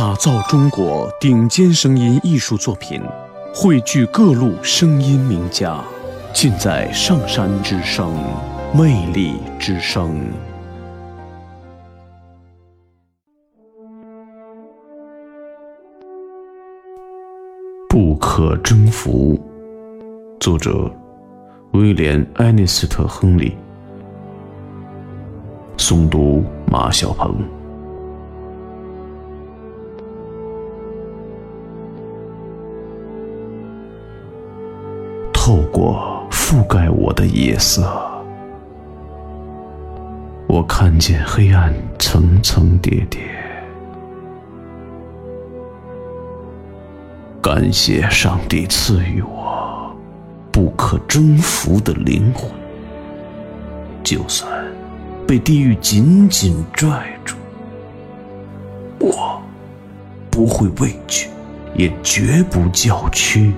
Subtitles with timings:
[0.00, 3.02] 打造中国顶尖声音艺术作品，
[3.54, 5.78] 汇聚各路声音名家，
[6.32, 8.10] 尽在上山之声，
[8.74, 10.18] 魅力之声。
[17.86, 19.38] 不可征服。
[20.40, 20.90] 作者：
[21.72, 23.54] 威廉·艾尼斯特·亨利。
[25.76, 27.59] 诵读：马小鹏。
[35.72, 37.82] 过覆盖我的夜色，
[40.46, 43.20] 我看见黑暗层层叠叠。
[47.40, 49.94] 感谢上帝赐予我
[50.52, 52.50] 不可征服的灵魂，
[54.02, 54.50] 就算
[55.26, 57.36] 被地狱紧紧拽住，
[58.98, 59.40] 我
[60.30, 61.28] 不会畏惧，
[61.74, 63.52] 也绝不叫屈。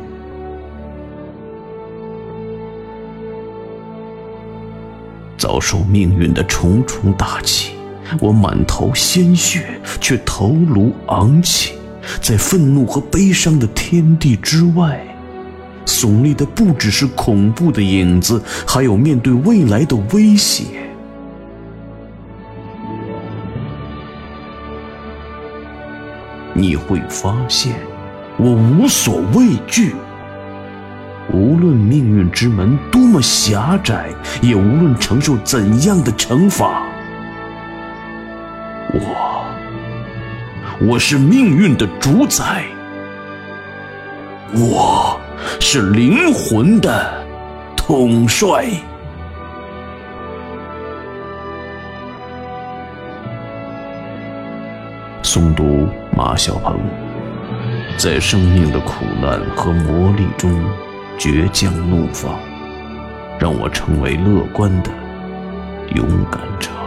[5.37, 7.73] 遭受命运的重重打击，
[8.21, 11.75] 我满头鲜血，却头颅昂起。
[12.21, 15.01] 在愤怒和悲伤的天地之外，
[15.87, 20.65] 耸立的不只是恐怖的影子，还有面对未来的威胁。
[26.55, 27.75] 你会发现，
[28.37, 29.95] 我无所畏惧。
[31.31, 34.09] 无论命运之门多么狭窄，
[34.41, 36.83] 也无论承受怎样的惩罚，
[38.95, 39.45] 我。
[40.81, 42.65] 我是命运的主宰，
[44.53, 45.21] 我
[45.61, 47.25] 是灵魂的
[47.77, 48.67] 统帅。
[55.23, 56.81] 诵读马小鹏，
[57.97, 60.51] 在生命的苦难和磨砺中
[61.23, 62.37] 倔强怒放，
[63.39, 64.91] 让我成为乐观的
[65.95, 66.82] 勇敢者。